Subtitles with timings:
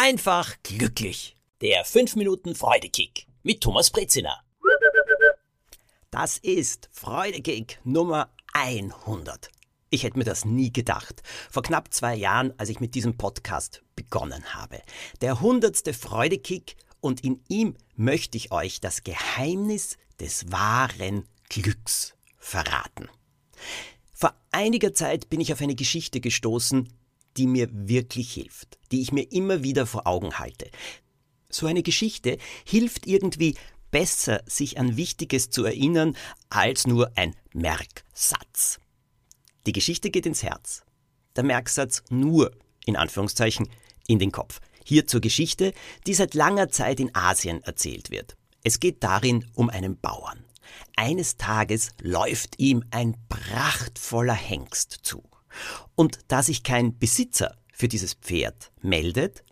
[0.00, 1.36] einfach glücklich.
[1.60, 4.40] Der 5 Minuten Freudekick mit Thomas Brezina.
[6.10, 9.50] Das ist Freudekick Nummer 100.
[9.90, 11.22] Ich hätte mir das nie gedacht.
[11.50, 14.80] Vor knapp zwei Jahren, als ich mit diesem Podcast begonnen habe.
[15.20, 23.10] Der hundertste Freudekick und in ihm möchte ich euch das Geheimnis des wahren Glücks verraten.
[24.14, 26.88] Vor einiger Zeit bin ich auf eine Geschichte gestoßen,
[27.36, 30.70] die mir wirklich hilft, die ich mir immer wieder vor Augen halte.
[31.48, 33.56] So eine Geschichte hilft irgendwie
[33.90, 36.16] besser, sich an Wichtiges zu erinnern,
[36.48, 38.78] als nur ein Merksatz.
[39.66, 40.82] Die Geschichte geht ins Herz.
[41.36, 42.52] Der Merksatz nur,
[42.86, 43.68] in Anführungszeichen,
[44.06, 44.60] in den Kopf.
[44.84, 45.72] Hier zur Geschichte,
[46.06, 48.36] die seit langer Zeit in Asien erzählt wird.
[48.64, 50.44] Es geht darin um einen Bauern.
[50.96, 55.22] Eines Tages läuft ihm ein prachtvoller Hengst zu.
[55.94, 59.44] Und da sich kein Besitzer für dieses Pferd meldet,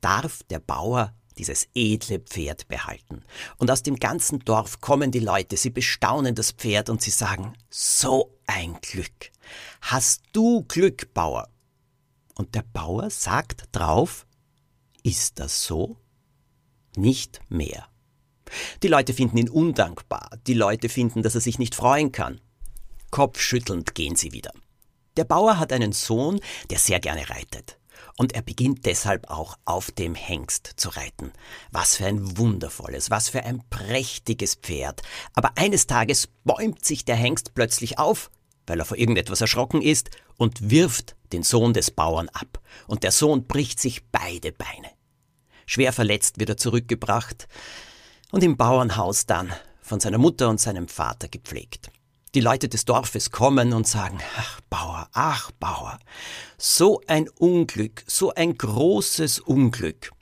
[0.00, 3.22] darf der Bauer dieses edle Pferd behalten.
[3.56, 7.54] Und aus dem ganzen Dorf kommen die Leute, sie bestaunen das Pferd und sie sagen,
[7.70, 9.30] so ein Glück.
[9.80, 11.48] Hast du Glück, Bauer?
[12.34, 14.26] Und der Bauer sagt drauf,
[15.02, 15.96] ist das so?
[16.96, 17.88] Nicht mehr.
[18.82, 22.40] Die Leute finden ihn undankbar, die Leute finden, dass er sich nicht freuen kann.
[23.10, 24.52] Kopfschüttelnd gehen sie wieder.
[25.18, 26.38] Der Bauer hat einen Sohn,
[26.70, 27.76] der sehr gerne reitet.
[28.16, 31.32] Und er beginnt deshalb auch auf dem Hengst zu reiten.
[31.72, 35.02] Was für ein wundervolles, was für ein prächtiges Pferd.
[35.34, 38.30] Aber eines Tages bäumt sich der Hengst plötzlich auf,
[38.68, 42.60] weil er vor irgendetwas erschrocken ist, und wirft den Sohn des Bauern ab.
[42.86, 44.90] Und der Sohn bricht sich beide Beine.
[45.66, 47.48] Schwer verletzt wird er zurückgebracht
[48.30, 51.90] und im Bauernhaus dann von seiner Mutter und seinem Vater gepflegt.
[52.38, 55.98] Die Leute des Dorfes kommen und sagen, ach Bauer, ach Bauer,
[56.56, 60.12] so ein Unglück, so ein großes Unglück.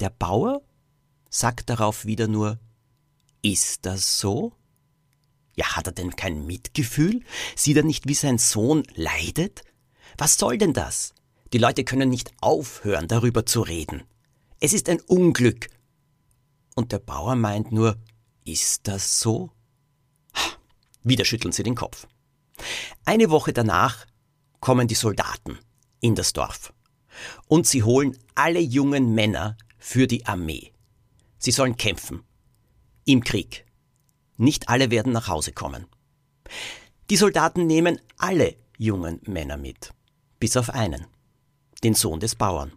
[0.00, 0.62] Der Bauer
[1.30, 2.58] sagt darauf wieder nur,
[3.40, 4.52] ist das so?
[5.54, 7.20] Ja, hat er denn kein Mitgefühl?
[7.54, 9.62] Sieht er nicht, wie sein Sohn leidet?
[10.18, 11.14] Was soll denn das?
[11.52, 14.02] Die Leute können nicht aufhören, darüber zu reden.
[14.58, 15.68] Es ist ein Unglück.
[16.74, 17.96] Und der Bauer meint nur,
[18.44, 19.52] ist das so?
[21.04, 22.06] Wieder schütteln sie den Kopf.
[23.04, 24.06] Eine Woche danach
[24.60, 25.58] kommen die Soldaten
[26.00, 26.72] in das Dorf
[27.48, 30.72] und sie holen alle jungen Männer für die Armee.
[31.38, 32.22] Sie sollen kämpfen.
[33.04, 33.66] Im Krieg.
[34.36, 35.86] Nicht alle werden nach Hause kommen.
[37.10, 39.92] Die Soldaten nehmen alle jungen Männer mit,
[40.38, 41.06] bis auf einen,
[41.82, 42.72] den Sohn des Bauern.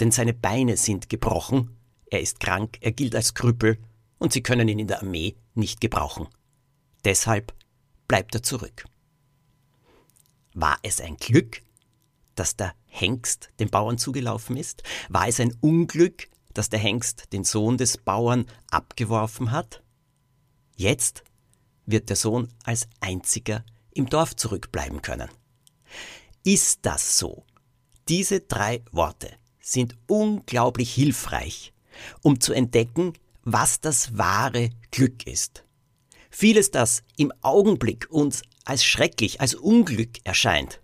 [0.00, 1.76] Denn seine Beine sind gebrochen,
[2.10, 3.78] er ist krank, er gilt als Krüppel
[4.18, 6.26] und sie können ihn in der Armee nicht gebrauchen.
[7.04, 7.54] Deshalb
[8.08, 8.84] bleibt er zurück.
[10.54, 11.62] War es ein Glück,
[12.34, 14.82] dass der Hengst dem Bauern zugelaufen ist?
[15.08, 19.82] War es ein Unglück, dass der Hengst den Sohn des Bauern abgeworfen hat?
[20.76, 21.22] Jetzt
[21.86, 25.28] wird der Sohn als einziger im Dorf zurückbleiben können.
[26.44, 27.44] Ist das so?
[28.08, 31.72] Diese drei Worte sind unglaublich hilfreich,
[32.22, 33.12] um zu entdecken,
[33.44, 35.64] was das wahre Glück ist.
[36.30, 40.80] Vieles, das im Augenblick uns als schrecklich, als Unglück erscheint,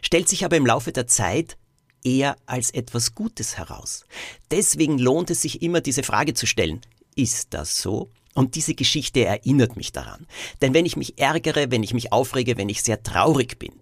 [0.00, 1.56] stellt sich aber im Laufe der Zeit
[2.04, 4.04] eher als etwas Gutes heraus.
[4.50, 6.80] Deswegen lohnt es sich immer, diese Frage zu stellen.
[7.14, 8.10] Ist das so?
[8.34, 10.26] Und diese Geschichte erinnert mich daran.
[10.60, 13.72] Denn wenn ich mich ärgere, wenn ich mich aufrege, wenn ich sehr traurig bin,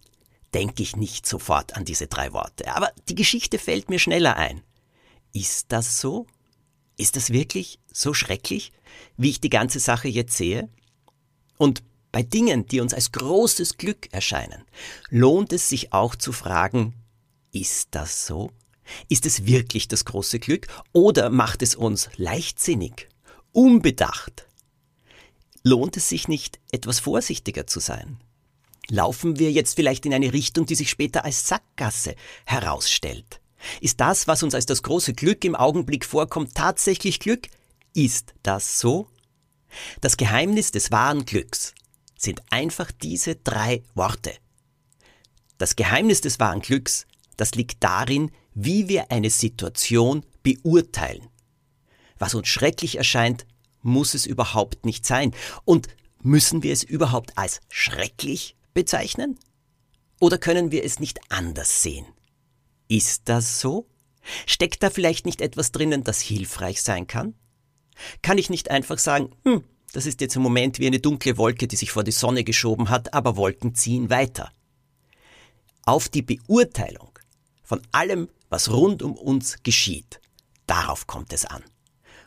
[0.54, 2.74] denke ich nicht sofort an diese drei Worte.
[2.74, 4.62] Aber die Geschichte fällt mir schneller ein.
[5.32, 6.26] Ist das so?
[6.96, 8.72] Ist das wirklich so schrecklich,
[9.16, 10.68] wie ich die ganze Sache jetzt sehe?
[11.60, 14.64] Und bei Dingen, die uns als großes Glück erscheinen,
[15.10, 16.94] lohnt es sich auch zu fragen,
[17.52, 18.50] ist das so?
[19.10, 23.10] Ist es wirklich das große Glück oder macht es uns leichtsinnig,
[23.52, 24.48] unbedacht?
[25.62, 28.16] Lohnt es sich nicht, etwas vorsichtiger zu sein?
[28.88, 32.14] Laufen wir jetzt vielleicht in eine Richtung, die sich später als Sackgasse
[32.46, 33.42] herausstellt?
[33.82, 37.48] Ist das, was uns als das große Glück im Augenblick vorkommt, tatsächlich Glück?
[37.92, 39.08] Ist das so?
[40.00, 41.74] Das Geheimnis des wahren Glücks
[42.16, 44.32] sind einfach diese drei Worte.
[45.58, 47.06] Das Geheimnis des wahren Glücks,
[47.36, 51.28] das liegt darin, wie wir eine Situation beurteilen.
[52.18, 53.46] Was uns schrecklich erscheint,
[53.82, 55.34] muss es überhaupt nicht sein.
[55.64, 55.88] Und
[56.20, 59.38] müssen wir es überhaupt als schrecklich bezeichnen?
[60.20, 62.06] Oder können wir es nicht anders sehen?
[62.88, 63.86] Ist das so?
[64.46, 67.34] Steckt da vielleicht nicht etwas drinnen, das hilfreich sein kann?
[68.22, 71.66] Kann ich nicht einfach sagen, hm, das ist jetzt im Moment wie eine dunkle Wolke,
[71.66, 74.52] die sich vor die Sonne geschoben hat, aber Wolken ziehen weiter.
[75.84, 77.18] Auf die Beurteilung
[77.62, 80.20] von allem, was rund um uns geschieht,
[80.66, 81.64] darauf kommt es an.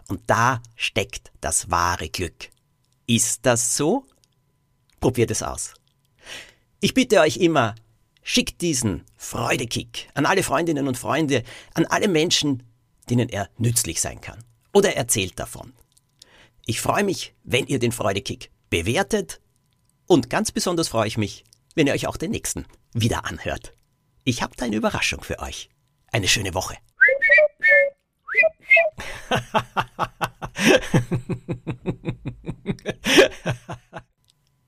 [0.07, 2.49] Und da steckt das wahre Glück.
[3.07, 4.05] Ist das so?
[4.99, 5.73] Probiert es aus.
[6.79, 7.75] Ich bitte euch immer,
[8.21, 11.43] schickt diesen Freudekick an alle Freundinnen und Freunde,
[11.73, 12.63] an alle Menschen,
[13.09, 14.43] denen er nützlich sein kann.
[14.73, 15.73] Oder erzählt davon.
[16.65, 19.39] Ich freue mich, wenn ihr den Freudekick bewertet
[20.07, 21.43] und ganz besonders freue ich mich,
[21.75, 23.73] wenn ihr euch auch den nächsten wieder anhört.
[24.23, 25.69] Ich habe da eine Überraschung für euch.
[26.11, 26.77] Eine schöne Woche.